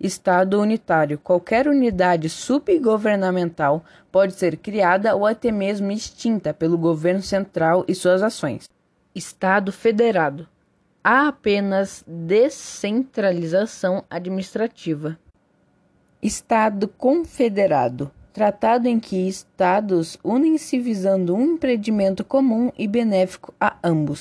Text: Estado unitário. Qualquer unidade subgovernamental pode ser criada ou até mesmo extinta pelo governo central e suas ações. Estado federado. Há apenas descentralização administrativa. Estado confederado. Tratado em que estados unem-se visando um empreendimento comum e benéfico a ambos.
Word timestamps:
Estado 0.00 0.58
unitário. 0.58 1.18
Qualquer 1.18 1.68
unidade 1.68 2.30
subgovernamental 2.30 3.84
pode 4.10 4.32
ser 4.32 4.56
criada 4.56 5.14
ou 5.14 5.26
até 5.26 5.52
mesmo 5.52 5.92
extinta 5.92 6.54
pelo 6.54 6.78
governo 6.78 7.22
central 7.22 7.84
e 7.86 7.94
suas 7.94 8.22
ações. 8.22 8.66
Estado 9.14 9.70
federado. 9.70 10.48
Há 11.04 11.28
apenas 11.28 12.02
descentralização 12.06 14.02
administrativa. 14.08 15.18
Estado 16.22 16.88
confederado. 16.88 18.10
Tratado 18.32 18.86
em 18.86 19.00
que 19.00 19.28
estados 19.28 20.16
unem-se 20.22 20.78
visando 20.78 21.34
um 21.34 21.54
empreendimento 21.54 22.24
comum 22.24 22.70
e 22.78 22.86
benéfico 22.86 23.52
a 23.60 23.76
ambos. 23.82 24.18